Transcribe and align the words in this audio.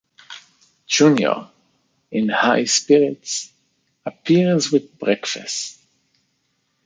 Junior, 0.87 1.51
in 2.09 2.27
high 2.29 2.63
spirits, 2.63 3.53
appears 4.03 4.71
with 4.71 4.97
breakfast. 4.97 5.77